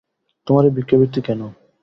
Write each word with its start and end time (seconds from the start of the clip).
তোমার 0.47 0.63
এ 0.65 0.71
ভিক্ষাবৃত্তি 0.75 1.21
কেন। 1.27 1.41